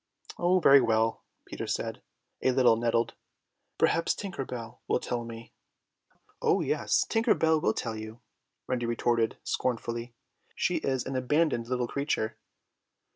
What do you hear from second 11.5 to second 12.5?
little creature."